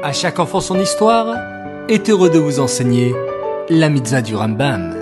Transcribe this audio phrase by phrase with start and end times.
[0.00, 1.34] À chaque enfant son histoire
[1.88, 3.16] est heureux de vous enseigner
[3.68, 4.96] la mitzvah du Rambam.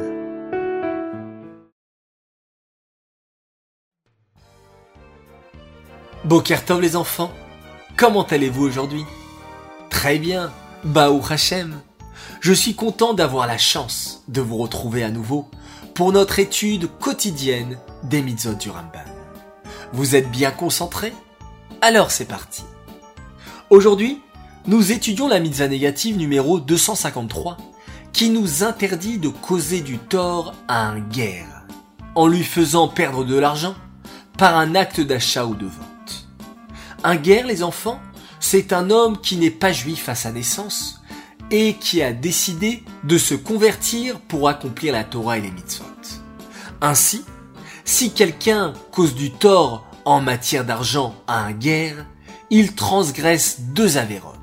[6.25, 7.31] Bokertov les enfants,
[7.99, 9.05] comment allez-vous aujourd'hui?
[9.91, 10.51] Très bien,
[10.83, 11.79] Baou Hachem.
[12.41, 15.51] Je suis content d'avoir la chance de vous retrouver à nouveau
[15.95, 19.05] pour notre étude quotidienne des mitzvot du Rambam.
[19.93, 21.13] Vous êtes bien concentrés?
[21.83, 22.65] Alors c'est parti.
[23.69, 24.23] Aujourd'hui,
[24.69, 27.57] nous étudions la mitzvah négative numéro 253
[28.13, 31.67] qui nous interdit de causer du tort à un guerre
[32.17, 33.77] en lui faisant perdre de l'argent
[34.37, 36.29] par un acte d'achat ou de vente.
[37.05, 38.01] Un guerre, les enfants,
[38.41, 41.01] c'est un homme qui n'est pas juif à sa naissance
[41.53, 45.85] et qui a décidé de se convertir pour accomplir la Torah et les mitzvot.
[46.81, 47.25] Ainsi,
[47.85, 52.05] si quelqu'un cause du tort en matière d'argent à un guerre,
[52.51, 54.36] il transgresse deux avérotes.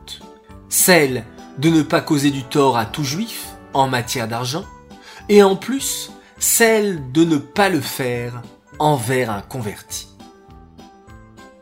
[0.73, 1.23] Celle
[1.59, 4.65] de ne pas causer du tort à tout juif en matière d'argent,
[5.29, 8.41] et en plus, celle de ne pas le faire
[8.79, 10.07] envers un converti.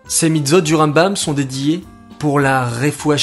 [0.08, 1.83] Ces mitzvot du Rambam sont dédiés
[2.19, 3.17] pour la Refoua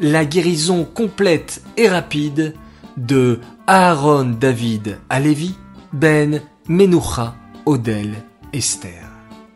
[0.00, 2.56] la guérison complète et rapide
[2.96, 5.54] de Aaron David Alevi,
[5.92, 7.36] Ben Menucha
[7.66, 8.16] Odel
[8.52, 9.08] Esther.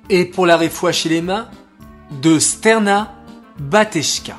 [0.08, 0.92] Et pour la Refoua
[2.22, 3.12] de Sterna
[3.58, 4.36] Bateshka.